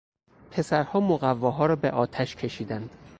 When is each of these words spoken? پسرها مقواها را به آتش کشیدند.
پسرها 0.51 0.99
مقواها 0.99 1.65
را 1.65 1.75
به 1.75 1.91
آتش 1.91 2.35
کشیدند. 2.35 2.89